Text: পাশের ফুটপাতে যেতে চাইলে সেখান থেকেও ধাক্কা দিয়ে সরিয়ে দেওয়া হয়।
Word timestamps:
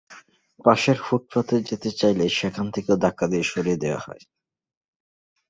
পাশের 0.65 0.97
ফুটপাতে 1.03 1.55
যেতে 1.61 1.89
চাইলে 1.91 2.25
সেখান 2.29 2.65
থেকেও 2.71 2.97
ধাক্কা 2.97 3.25
দিয়ে 3.27 3.43
সরিয়ে 3.43 3.77
দেওয়া 3.77 4.01
হয়। 4.05 4.23